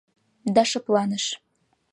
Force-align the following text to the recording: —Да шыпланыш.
—Да 0.55 0.63
шыпланыш. 0.69 1.25